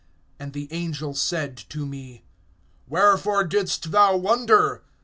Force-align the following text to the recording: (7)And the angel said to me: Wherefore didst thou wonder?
(7)And 0.39 0.53
the 0.53 0.67
angel 0.73 1.13
said 1.13 1.55
to 1.69 1.85
me: 1.85 2.23
Wherefore 2.87 3.43
didst 3.43 3.91
thou 3.91 4.15
wonder? 4.17 4.81